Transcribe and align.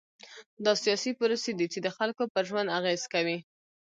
دا 0.65 0.73
سیاسي 0.83 1.11
پروسې 1.19 1.51
دي 1.59 1.67
چې 1.73 1.79
د 1.81 1.87
خلکو 1.97 2.23
پر 2.33 2.43
ژوند 2.49 2.73
اغېز 2.79 3.01
کوي. 3.13 3.37